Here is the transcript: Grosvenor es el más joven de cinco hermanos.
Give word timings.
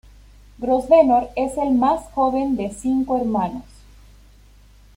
Grosvenor 0.57 1.29
es 1.35 1.59
el 1.59 1.75
más 1.75 2.09
joven 2.13 2.55
de 2.57 2.71
cinco 2.71 3.17
hermanos. 3.19 3.65